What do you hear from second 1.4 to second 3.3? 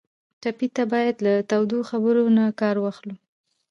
تودو خبرو نه کار واخلو.